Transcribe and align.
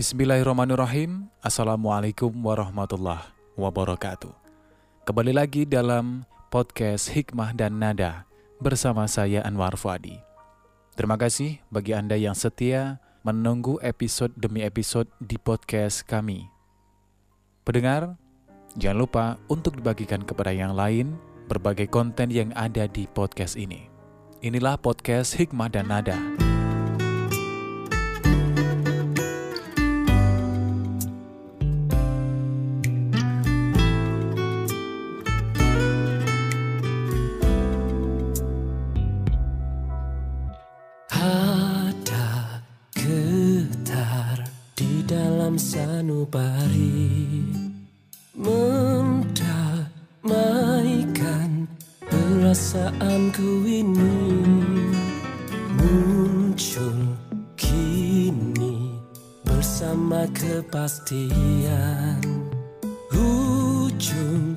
Bismillahirrahmanirrahim. 0.00 1.28
Assalamualaikum 1.44 2.32
warahmatullahi 2.32 3.20
wabarakatuh. 3.52 4.32
Kembali 5.04 5.36
lagi 5.36 5.68
dalam 5.68 6.24
podcast 6.48 7.12
Hikmah 7.12 7.52
dan 7.52 7.76
Nada 7.76 8.24
bersama 8.64 9.04
saya 9.04 9.44
Anwar 9.44 9.76
Fuadi. 9.76 10.16
Terima 10.96 11.20
kasih 11.20 11.60
bagi 11.68 11.92
Anda 11.92 12.16
yang 12.16 12.32
setia 12.32 12.96
menunggu 13.28 13.76
episode 13.84 14.32
demi 14.40 14.64
episode 14.64 15.12
di 15.20 15.36
podcast 15.36 16.08
kami. 16.08 16.48
Pendengar, 17.68 18.16
jangan 18.80 19.04
lupa 19.04 19.24
untuk 19.52 19.76
dibagikan 19.76 20.24
kepada 20.24 20.56
yang 20.56 20.72
lain 20.72 21.12
berbagai 21.44 21.92
konten 21.92 22.32
yang 22.32 22.56
ada 22.56 22.88
di 22.88 23.04
podcast 23.04 23.52
ini. 23.52 23.92
Inilah 24.40 24.80
podcast 24.80 25.36
Hikmah 25.36 25.68
dan 25.68 25.92
Nada. 25.92 26.39
Perasaanku 52.60 53.64
ini 53.64 54.20
Muncul 55.80 57.16
kini 57.56 59.00
bersama 59.40 60.28
kepastian. 60.36 62.20
Ujung 63.16 64.49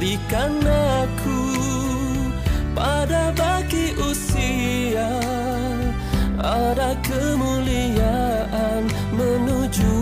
Berikan 0.00 0.64
aku 0.64 1.44
pada 2.72 3.36
baki 3.36 3.92
usia. 4.00 5.12
Ada 6.40 6.96
kemuliaan 7.04 8.88
menuju 9.12 9.92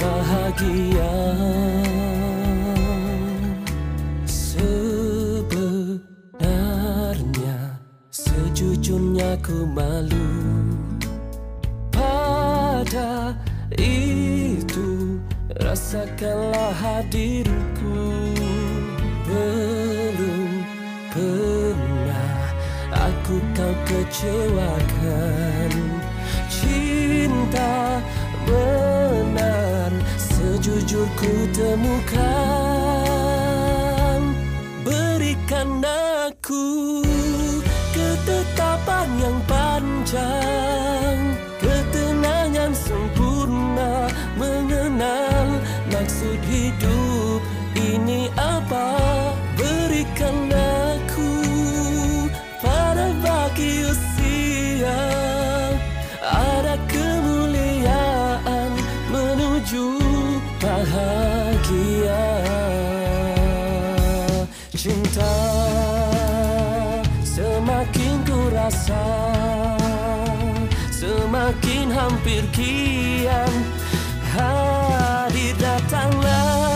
bahagia. 0.00 1.12
Sebenarnya 4.24 4.96
sejujurnya 8.08 9.36
ku 9.44 9.68
malu 9.68 10.40
Pada 11.92 13.36
itu. 13.76 15.20
Rasakanlah 15.52 16.72
hadirku 16.80 17.77
kecewakan 23.88 25.72
Cinta 26.52 28.04
benar 28.44 29.92
sejujur 30.20 31.08
ku 31.16 31.32
temukan 31.56 33.07
Semakin 71.48 71.88
hampir 71.96 72.44
kian. 72.52 73.48
Hadir 74.36 75.56
datanglah 75.56 76.67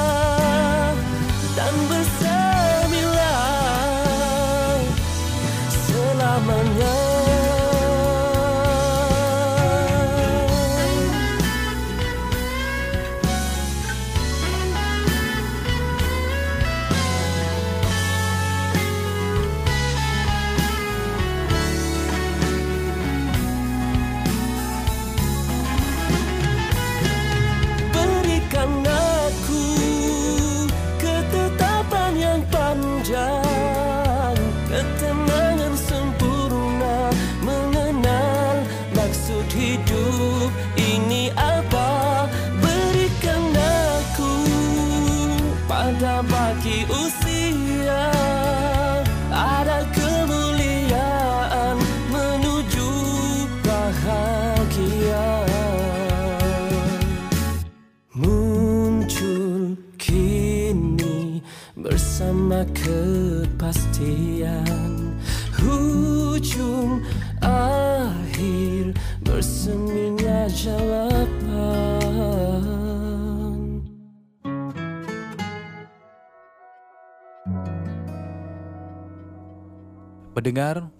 Pendengar, 80.43 80.91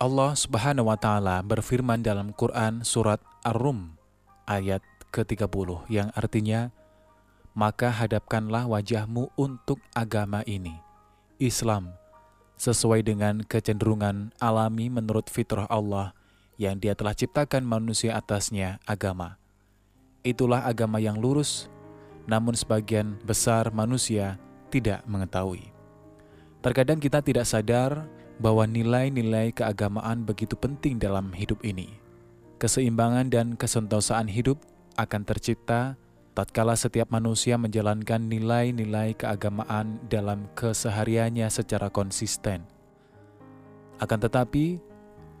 Allah 0.00 0.32
Subhanahu 0.32 0.88
wa 0.88 0.96
taala 0.96 1.44
berfirman 1.44 2.00
dalam 2.00 2.32
Quran 2.32 2.80
surat 2.80 3.20
Ar-Rum 3.44 3.92
ayat 4.48 4.80
ke-30 5.12 5.84
yang 5.92 6.08
artinya 6.16 6.72
maka 7.52 7.92
hadapkanlah 7.92 8.64
wajahmu 8.64 9.30
untuk 9.36 9.84
agama 9.92 10.40
ini, 10.48 10.74
Islam, 11.36 11.92
sesuai 12.58 13.02
dengan 13.02 13.42
kecenderungan 13.42 14.32
alami 14.38 14.88
menurut 14.88 15.26
fitrah 15.28 15.66
Allah 15.66 16.14
yang 16.54 16.78
dia 16.78 16.94
telah 16.94 17.14
ciptakan 17.14 17.66
manusia 17.66 18.14
atasnya 18.14 18.78
agama. 18.86 19.38
Itulah 20.24 20.64
agama 20.64 21.02
yang 21.02 21.18
lurus, 21.18 21.68
namun 22.24 22.56
sebagian 22.56 23.20
besar 23.26 23.68
manusia 23.74 24.40
tidak 24.72 25.04
mengetahui. 25.04 25.74
Terkadang 26.64 26.96
kita 26.96 27.20
tidak 27.20 27.44
sadar 27.44 28.08
bahwa 28.40 28.64
nilai-nilai 28.64 29.52
keagamaan 29.52 30.24
begitu 30.24 30.56
penting 30.56 30.96
dalam 30.96 31.30
hidup 31.36 31.60
ini. 31.60 32.00
Keseimbangan 32.56 33.28
dan 33.28 33.46
kesentosaan 33.58 34.30
hidup 34.30 34.56
akan 34.96 35.22
tercipta 35.26 36.00
tatkala 36.34 36.74
setiap 36.74 37.14
manusia 37.14 37.54
menjalankan 37.54 38.18
nilai-nilai 38.26 39.14
keagamaan 39.14 40.02
dalam 40.10 40.50
kesehariannya 40.58 41.46
secara 41.46 41.86
konsisten. 41.88 42.66
Akan 44.02 44.18
tetapi, 44.18 44.82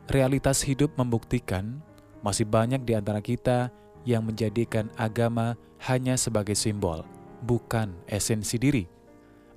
realitas 0.06 0.62
hidup 0.62 0.94
membuktikan 0.94 1.82
masih 2.22 2.46
banyak 2.46 2.86
di 2.86 2.94
antara 2.94 3.18
kita 3.18 3.74
yang 4.06 4.22
menjadikan 4.22 4.86
agama 4.94 5.58
hanya 5.82 6.14
sebagai 6.14 6.54
simbol, 6.54 7.02
bukan 7.42 7.90
esensi 8.06 8.56
diri. 8.56 8.86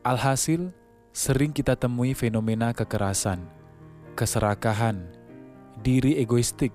Alhasil, 0.01 0.73
sering 1.13 1.53
kita 1.53 1.77
temui 1.77 2.17
fenomena 2.17 2.73
kekerasan, 2.73 3.45
keserakahan, 4.17 5.05
diri 5.85 6.17
egoistik, 6.17 6.73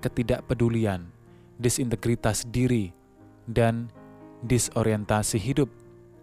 ketidakpedulian, 0.00 1.12
disintegritas 1.60 2.48
diri, 2.48 3.01
dan 3.46 3.90
disorientasi 4.42 5.38
hidup 5.38 5.70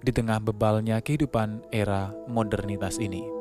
di 0.03 0.11
tengah 0.11 0.39
bebalnya 0.39 0.99
kehidupan 1.03 1.63
era 1.71 2.11
modernitas 2.27 2.99
ini. 2.99 3.38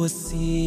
você. 0.00 0.59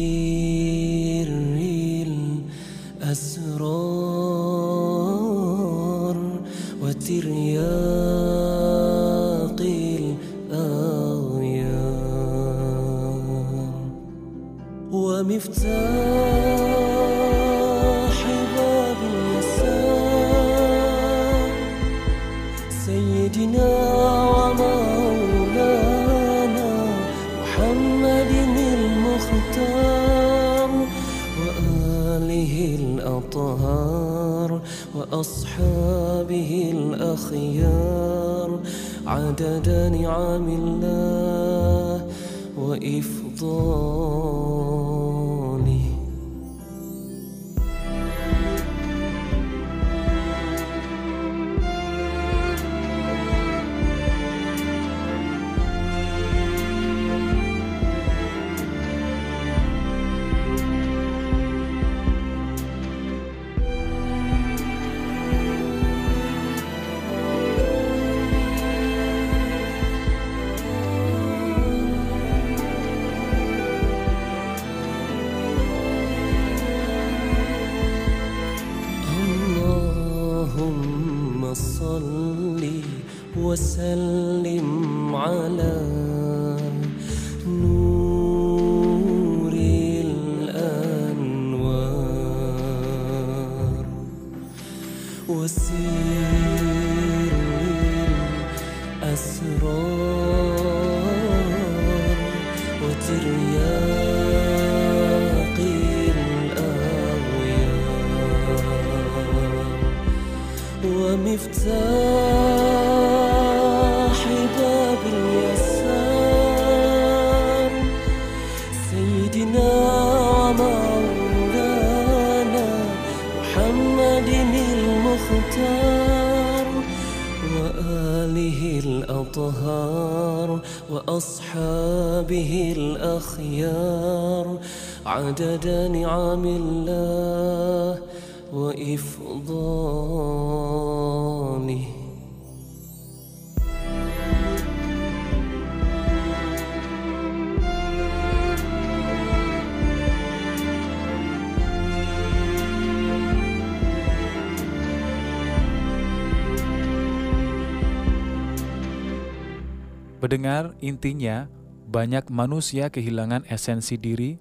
Pendengar, 160.34 160.74
intinya 160.82 161.46
banyak 161.94 162.26
manusia 162.26 162.90
kehilangan 162.90 163.46
esensi 163.46 163.94
diri 163.94 164.34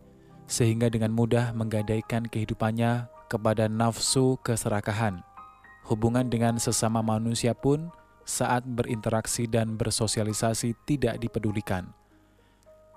sehingga 0.49 0.89
dengan 0.89 1.13
mudah 1.13 1.53
menggadaikan 1.53 2.25
kehidupannya 2.25 3.05
kepada 3.29 3.69
nafsu 3.69 4.41
keserakahan. 4.41 5.21
Hubungan 5.85 6.33
dengan 6.33 6.57
sesama 6.57 7.05
manusia 7.05 7.53
pun 7.53 7.93
saat 8.25 8.65
berinteraksi 8.65 9.45
dan 9.45 9.77
bersosialisasi 9.77 10.73
tidak 10.89 11.21
dipedulikan. 11.21 11.85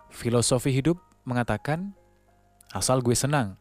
Filosofi 0.08 0.72
hidup 0.72 0.96
mengatakan, 1.28 1.92
asal 2.72 3.04
gue 3.04 3.12
senang, 3.12 3.60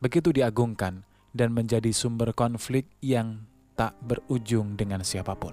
begitu 0.00 0.32
diagungkan 0.32 1.04
dan 1.36 1.52
menjadi 1.52 1.92
sumber 1.92 2.32
konflik 2.32 2.88
yang 3.04 3.44
tak 3.76 3.92
berujung 4.00 4.72
dengan 4.72 5.04
siapa 5.04 5.36
pun. 5.36 5.52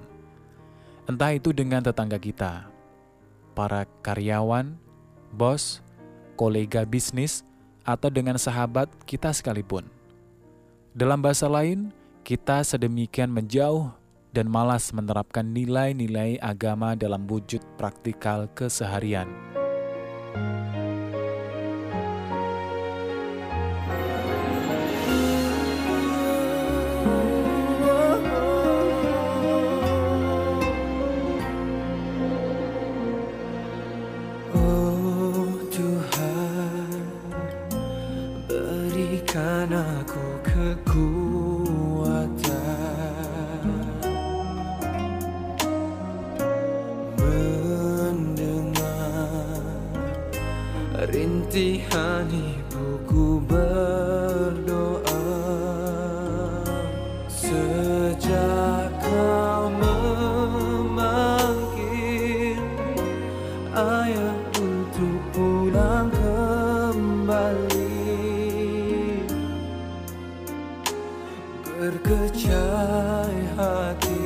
Entah 1.11 1.35
itu 1.35 1.51
dengan 1.51 1.83
tetangga 1.83 2.15
kita, 2.15 2.71
para 3.53 3.87
karyawan, 4.01 4.75
bos, 5.35 5.79
kolega 6.35 6.83
bisnis, 6.87 7.43
atau 7.81 8.09
dengan 8.09 8.37
sahabat 8.37 8.89
kita 9.09 9.33
sekalipun. 9.33 9.85
Dalam 10.91 11.23
bahasa 11.23 11.47
lain, 11.47 11.89
kita 12.21 12.61
sedemikian 12.61 13.31
menjauh 13.31 13.89
dan 14.31 14.47
malas 14.47 14.91
menerapkan 14.95 15.43
nilai-nilai 15.43 16.39
agama 16.39 16.95
dalam 16.95 17.27
wujud 17.27 17.59
praktikal 17.75 18.47
keseharian. 18.55 19.27
Untuk 65.01 65.25
pulang 65.33 66.13
kembali. 66.13 67.89
Berkecai 71.81 73.37
hati 73.57 74.20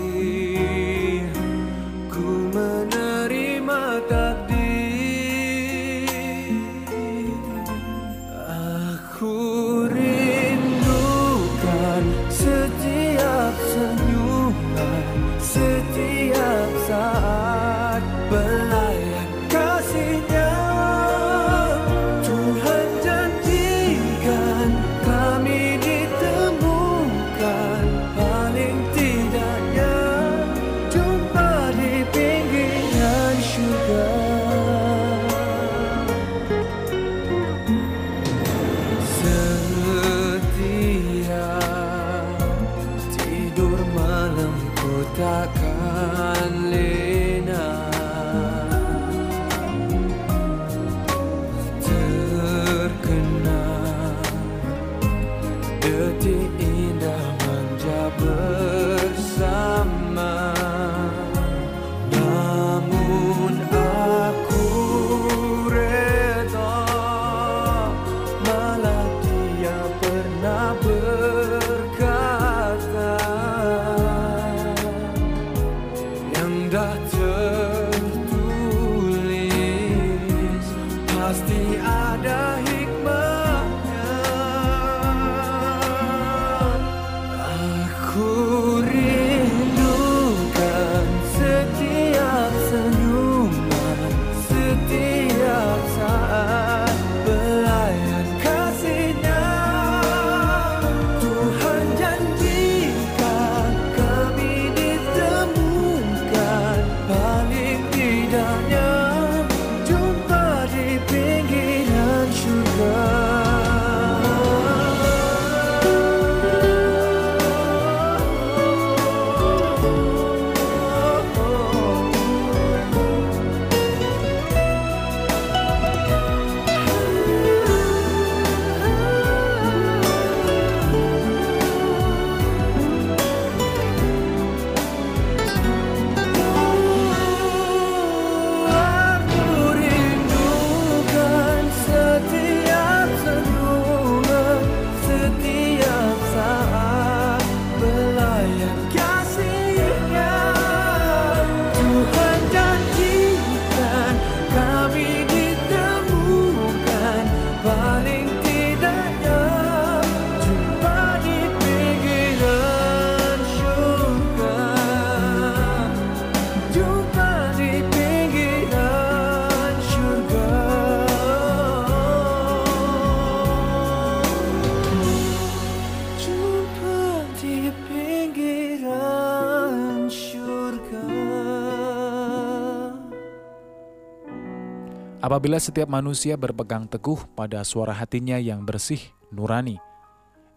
Apabila 185.26 185.58
setiap 185.58 185.90
manusia 185.90 186.38
berpegang 186.38 186.86
teguh 186.86 187.18
pada 187.34 187.66
suara 187.66 187.98
hatinya 187.98 188.38
yang 188.38 188.62
bersih, 188.62 189.02
nurani, 189.34 189.82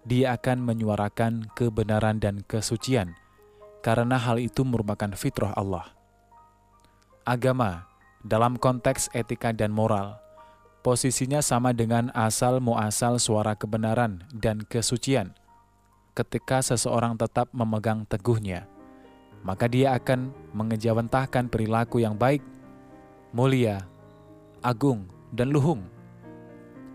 dia 0.04 0.36
akan 0.36 0.60
menyuarakan 0.60 1.48
kebenaran 1.56 2.20
dan 2.20 2.44
kesucian, 2.44 3.16
karena 3.80 4.20
hal 4.20 4.36
itu 4.36 4.68
merupakan 4.68 5.08
fitrah 5.16 5.56
Allah. 5.56 5.88
Agama, 7.24 7.88
dalam 8.20 8.60
konteks 8.60 9.08
etika 9.16 9.56
dan 9.56 9.72
moral, 9.72 10.20
posisinya 10.84 11.40
sama 11.40 11.72
dengan 11.72 12.12
asal 12.12 12.60
muasal 12.60 13.16
suara 13.16 13.56
kebenaran 13.56 14.20
dan 14.36 14.60
kesucian. 14.68 15.32
Ketika 16.12 16.60
seseorang 16.60 17.16
tetap 17.16 17.48
memegang 17.56 18.04
teguhnya, 18.04 18.68
maka 19.40 19.64
dia 19.64 19.96
akan 19.96 20.28
mengejawantahkan 20.52 21.48
perilaku 21.48 22.04
yang 22.04 22.20
baik, 22.20 22.44
mulia, 23.32 23.80
agung, 24.62 25.06
dan 25.34 25.52
luhung. 25.52 25.84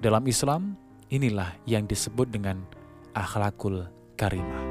Dalam 0.03 0.23
Islam, 0.27 0.75
inilah 1.11 1.55
yang 1.63 1.87
disebut 1.87 2.27
dengan 2.31 2.63
akhlakul 3.15 3.87
karimah. 4.19 4.62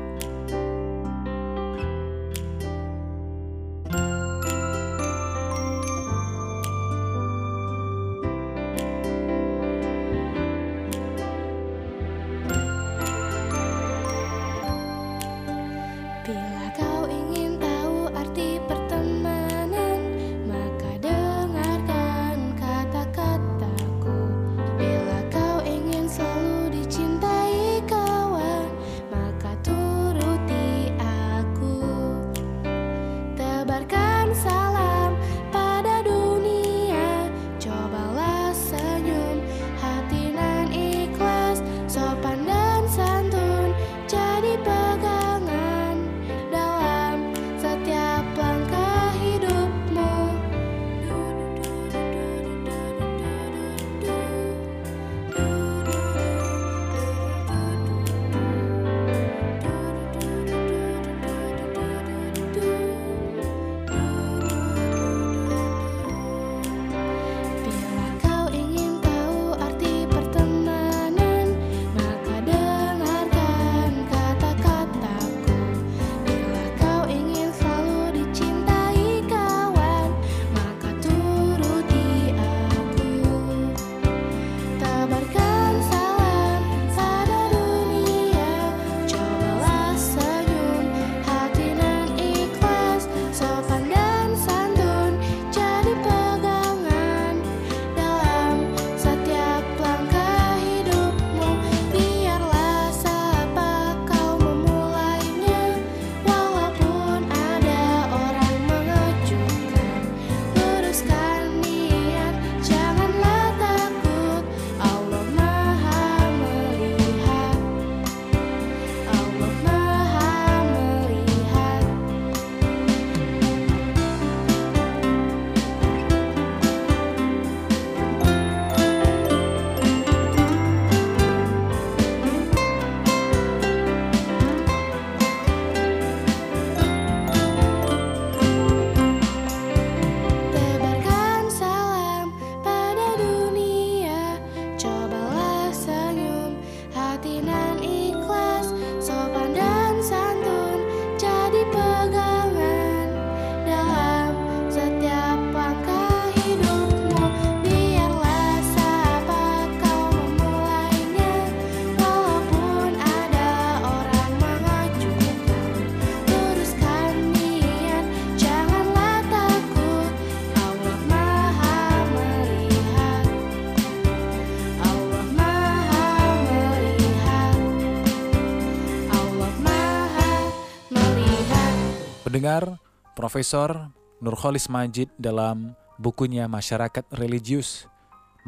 Pendengar, 182.33 182.81
Profesor 183.13 183.93
Nurholis 184.25 184.73
Majid 184.73 185.13
dalam 185.21 185.77
bukunya 186.01 186.49
Masyarakat 186.49 187.05
Religius 187.21 187.85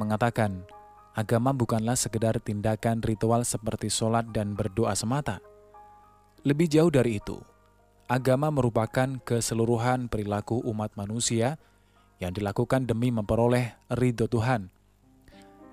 mengatakan, 0.00 0.64
agama 1.12 1.52
bukanlah 1.52 1.92
sekedar 1.92 2.40
tindakan 2.40 3.04
ritual 3.04 3.44
seperti 3.44 3.92
sholat 3.92 4.24
dan 4.32 4.56
berdoa 4.56 4.96
semata. 4.96 5.36
Lebih 6.48 6.72
jauh 6.72 6.88
dari 6.88 7.20
itu, 7.20 7.36
agama 8.08 8.48
merupakan 8.48 9.20
keseluruhan 9.20 10.08
perilaku 10.08 10.64
umat 10.64 10.96
manusia 10.96 11.60
yang 12.24 12.32
dilakukan 12.32 12.88
demi 12.88 13.12
memperoleh 13.12 13.76
ridho 13.92 14.24
Tuhan, 14.32 14.72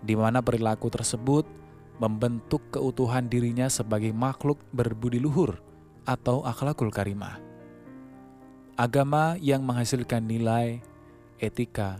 di 0.03 0.19
mana 0.19 0.43
perilaku 0.43 0.91
tersebut 0.91 1.47
membentuk 1.95 2.75
keutuhan 2.75 3.31
dirinya 3.31 3.71
sebagai 3.71 4.11
makhluk 4.11 4.59
berbudi 4.75 5.23
luhur 5.23 5.63
atau 6.03 6.43
akhlakul 6.43 6.91
karimah. 6.91 7.50
Agama 8.79 9.35
yang 9.35 9.67
menghasilkan 9.67 10.23
nilai, 10.23 10.79
etika, 11.43 11.99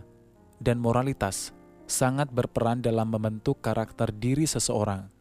dan 0.56 0.80
moralitas 0.80 1.52
sangat 1.84 2.32
berperan 2.32 2.80
dalam 2.80 3.12
membentuk 3.12 3.60
karakter 3.60 4.08
diri 4.08 4.48
seseorang. 4.48 5.12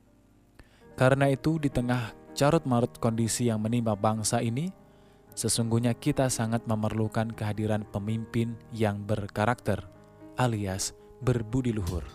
Karena 0.95 1.27
itu, 1.27 1.59
di 1.59 1.67
tengah 1.67 2.15
carut-marut 2.31 2.95
kondisi 3.03 3.51
yang 3.51 3.59
menimpa 3.59 3.99
bangsa 3.99 4.39
ini, 4.39 4.71
sesungguhnya 5.35 5.91
kita 5.91 6.31
sangat 6.31 6.63
memerlukan 6.63 7.35
kehadiran 7.35 7.83
pemimpin 7.83 8.55
yang 8.71 9.03
berkarakter, 9.03 9.83
alias 10.39 10.95
berbudi 11.19 11.75
luhur. 11.75 12.07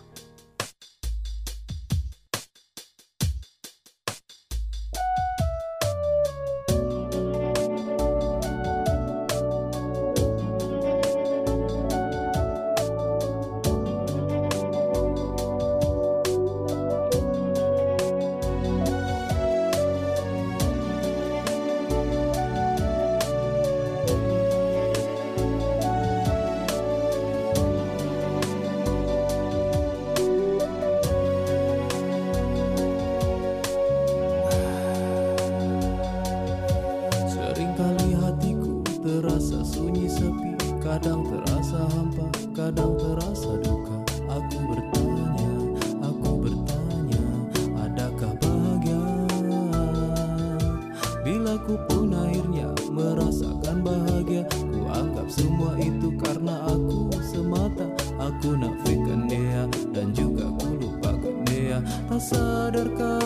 Bila 51.67 51.83
ku 51.83 51.83
pun 51.91 52.15
akhirnya 52.15 52.71
merasakan 52.87 53.83
bahagia. 53.83 54.47
Ku 54.71 54.87
anggap 54.87 55.27
semua 55.27 55.75
itu 55.75 56.15
karena 56.15 56.63
aku 56.63 57.11
semata. 57.19 57.83
Aku 58.15 58.55
nafikan 58.55 59.27
dia 59.27 59.67
dan 59.91 60.15
juga 60.15 60.47
ku 60.47 60.79
lupakan 60.79 61.35
dia 61.51 61.83
Tak 62.07 62.23
sadarkah 62.23 63.16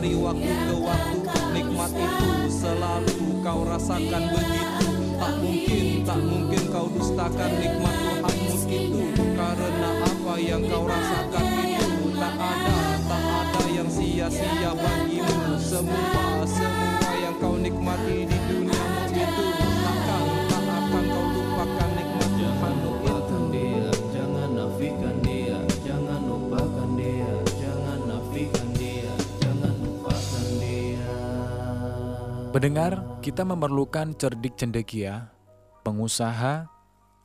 dari 0.00 0.16
waktu 0.16 0.48
ke 0.48 0.76
waktu 0.80 1.18
Nikmat 1.52 1.92
itu 1.92 2.32
selalu 2.48 3.44
kau 3.44 3.68
rasakan. 3.68 4.32
Begitu 4.32 4.88
Tak 5.20 5.32
mungkin, 5.44 5.84
tak 6.08 6.20
mungkin 6.24 6.62
kau 6.72 6.88
dustakan 6.88 7.50
nikmat 7.60 7.94
Tuhanmu 8.00 8.56
itu 8.64 9.04
Karena 9.36 9.90
apa 10.00 10.34
yang 10.40 10.64
kau 10.64 10.88
rasakan 10.88 11.44
itu. 11.68 12.16
Tak 12.16 12.32
ada, 12.32 12.76
tak 13.12 13.24
ada 13.28 13.62
yang 13.68 13.88
sia-sia 13.92 14.72
bagimu. 14.72 15.60
Semua, 15.60 16.48
semua 16.48 17.12
yang 17.20 17.36
kau 17.36 17.60
nikmati 17.60 18.24
di 18.24 18.38
duniamu 18.48 18.69
Pendengar, 32.50 33.22
kita 33.22 33.46
memerlukan 33.46 34.10
cerdik 34.18 34.58
cendekia, 34.58 35.30
pengusaha, 35.86 36.66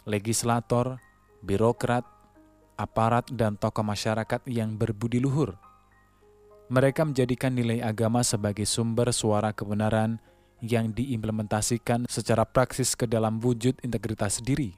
legislator, 0.05 1.01
birokrat, 1.41 2.05
aparat, 2.77 3.25
dan 3.33 3.57
tokoh 3.57 3.81
masyarakat 3.81 4.45
yang 4.45 4.77
berbudi 4.77 5.17
luhur. 5.17 5.57
Mereka 6.69 7.09
menjadikan 7.09 7.57
nilai 7.57 7.81
agama 7.81 8.21
sebagai 8.21 8.69
sumber 8.69 9.09
suara 9.09 9.49
kebenaran 9.49 10.21
yang 10.61 10.93
diimplementasikan 10.93 12.05
secara 12.05 12.45
praksis 12.45 12.93
ke 12.93 13.09
dalam 13.09 13.41
wujud 13.41 13.81
integritas 13.81 14.45
diri, 14.45 14.77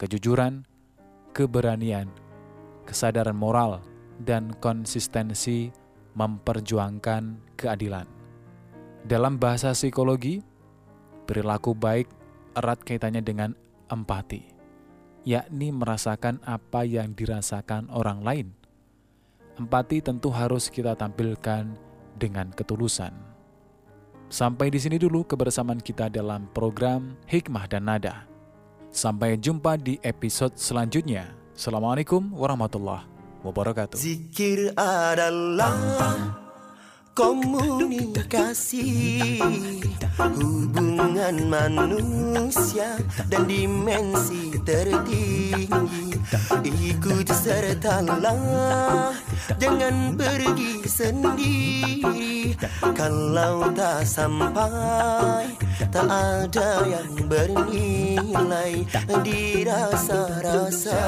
kejujuran, 0.00 0.64
keberanian, 1.36 2.08
kesadaran 2.88 3.36
moral, 3.36 3.84
dan 4.16 4.48
konsistensi 4.64 5.68
memperjuangkan 6.16 7.52
keadilan. 7.60 8.13
Dalam 9.04 9.36
bahasa 9.36 9.76
psikologi, 9.76 10.40
perilaku 11.28 11.76
baik 11.76 12.08
erat 12.56 12.80
kaitannya 12.80 13.20
dengan 13.20 13.52
empati, 13.92 14.40
yakni 15.28 15.76
merasakan 15.76 16.40
apa 16.48 16.88
yang 16.88 17.12
dirasakan 17.12 17.92
orang 17.92 18.24
lain. 18.24 18.48
Empati 19.60 20.00
tentu 20.00 20.32
harus 20.32 20.72
kita 20.72 20.96
tampilkan 20.96 21.76
dengan 22.16 22.48
ketulusan. 22.56 23.12
Sampai 24.32 24.72
di 24.72 24.80
sini 24.80 24.96
dulu 24.96 25.20
kebersamaan 25.28 25.84
kita 25.84 26.08
dalam 26.08 26.48
program 26.56 27.12
Hikmah 27.28 27.68
dan 27.68 27.84
Nada. 27.84 28.24
Sampai 28.88 29.36
jumpa 29.36 29.76
di 29.76 30.00
episode 30.00 30.56
selanjutnya. 30.56 31.28
Assalamualaikum 31.52 32.32
warahmatullahi 32.32 33.04
wabarakatuh. 33.44 34.00
Zikir 34.00 34.72
adalah 34.80 36.40
komunikasi 37.14 38.90
hubungan 40.18 41.46
manusia 41.46 42.98
dan 43.30 43.46
dimensi 43.46 44.50
tertinggi. 44.66 46.18
Ikut 46.66 47.30
sertalah 47.30 49.14
jangan 49.62 50.18
pergi 50.18 50.82
sendiri. 50.90 52.58
Kalau 52.98 53.70
tak 53.70 54.02
sampai 54.02 55.54
tak 55.94 56.10
ada 56.10 56.82
yang 56.82 57.14
bernilai. 57.30 58.82
Dirasa-rasa 59.22 60.98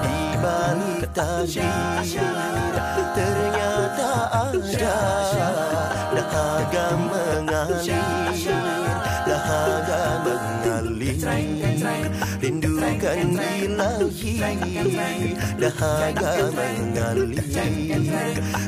di 0.00 0.40
balik 0.40 1.12
takdir 1.12 2.08
ternyata 3.14 3.63
dahaga 6.14 6.86
mengalir 6.94 7.98
dahaga 9.26 10.02
mengalir 10.22 11.18
rindukan 12.38 13.34
ilahi 13.34 14.34
dahaga 15.58 16.54
mengalir 16.54 17.42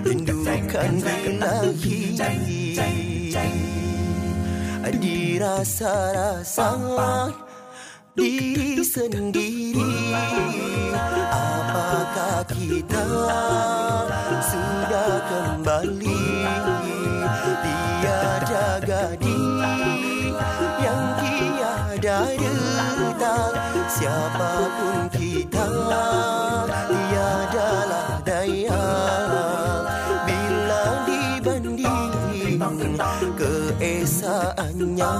rindukan 0.02 0.94
ilahi 1.06 2.18
dirasa-rasa 4.96 6.78
diri 8.16 8.80
sendiri 8.80 10.16
Apakah 11.28 12.48
kita 12.48 13.04
sudah 14.40 15.12
kembali? 15.28 16.24
Tiada 17.60 18.80
gadis 18.80 20.00
yang 20.80 21.04
tiada 21.20 22.18
retak 22.96 23.52
Siapapun 23.86 25.08
kita 25.12 25.68
tiadalah 26.88 28.20
daya. 28.24 28.84
Bila 30.24 30.84
dibanding 31.06 31.86
keesaannya 33.36 35.12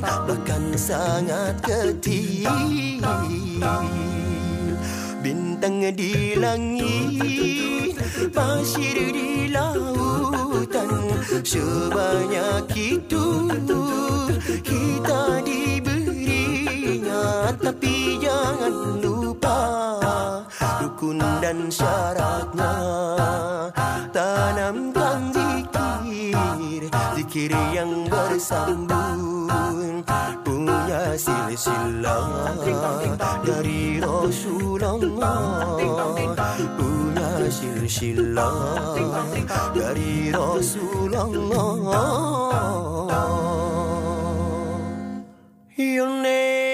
bahkan 0.00 0.72
sangat 0.74 1.60
kecil. 1.60 2.48
Bintang 5.20 5.84
di 5.92 6.32
langit 6.40 8.00
Pasir 8.32 8.96
di 9.12 9.52
lautan. 9.52 11.12
Sebanyak 11.44 12.68
itu 12.74 13.48
Kita 14.64 15.40
diberinya 15.44 17.24
Tapi 17.60 18.16
jangan 18.18 18.98
lupa 19.04 19.60
Rukun 20.80 21.20
dan 21.44 21.68
syaratnya. 21.68 22.74
Tanamkan 24.10 25.30
zikir 25.36 26.88
Zikir 27.14 27.52
yang 27.76 28.08
bersambung 28.08 29.39
Punya 30.44 31.16
silsilah 31.18 32.54
Dari 33.44 33.98
Rasulullah. 34.02 35.76
Punya 36.78 37.30
silsilah 37.50 38.54
Dari 39.74 40.30
Rasulullah. 40.30 41.28
Your 45.80 46.12
name, 46.20 46.69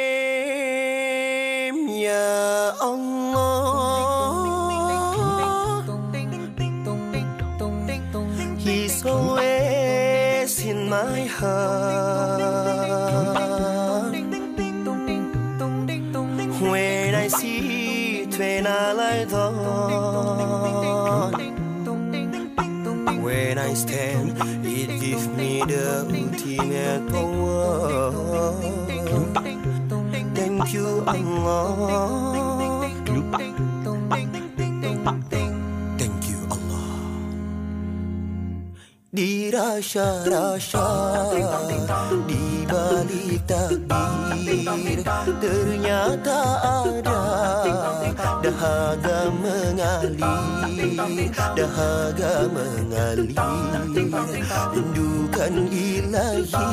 stand, 23.76 24.32
it 24.64 24.88
gives 25.00 25.28
me 25.28 25.60
the 25.68 26.08
ultimate 26.08 27.04
power 27.12 28.56
Thank 30.36 30.72
you 30.72 31.04
Allah. 31.04 32.08
Thank 36.00 36.24
you 36.24 36.40
Allah. 36.48 36.88
Dirasa-rasa 39.12 40.88
Di 42.24 42.64
balik 42.64 43.25
takdir 43.46 45.00
Ternyata 45.38 46.38
ada. 46.60 47.22
Dahaga 48.42 49.30
mengalir 49.30 50.18
Dahaga 51.54 52.34
mengalir. 52.50 53.34
Rindukan 54.74 55.54
ilahi 55.70 56.68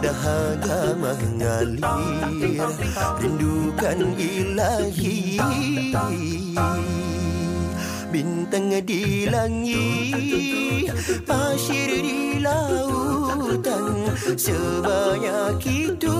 Dahaga 0.00 0.80
mengalir. 0.96 1.84
Rindukan 3.20 4.00
ilahi 4.16 5.40
Bintang 8.10 8.74
di 8.82 9.30
langit 9.30 10.90
Pasir 11.22 11.90
di 12.02 12.42
lautan 13.50 14.14
Sebanyak 14.38 15.58
itu 15.66 16.16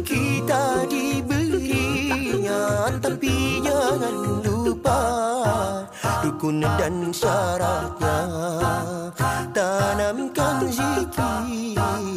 Kita 0.00 0.88
diberinya 0.88 2.88
Tapi 3.04 3.60
jangan 3.60 4.16
lupa 4.40 5.00
Rukun 6.20 6.60
dan 6.60 7.08
syaratnya. 7.16 8.20
Tanamkan 9.56 10.68
zikir 10.68 12.09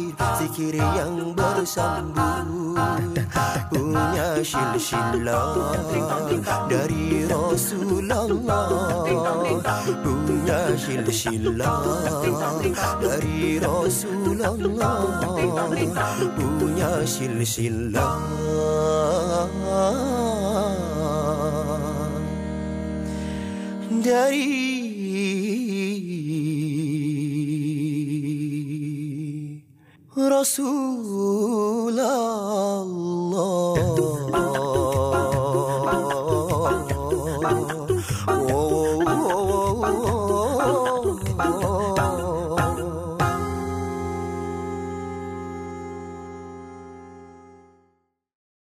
Zikir 0.54 0.78
yang 0.78 1.34
bersambung 1.34 2.78
Punya 3.74 4.38
silsilah 4.38 5.50
Dari 6.70 7.26
Rasulullah. 7.26 8.22
Punya 9.98 10.60
silsilah 10.78 11.74
Dari 13.02 13.58
Rasulullah. 13.58 14.94
Punya 16.38 17.02
silsilah 17.02 18.14
Dari 23.90 24.73
Rasulullah 30.14 32.06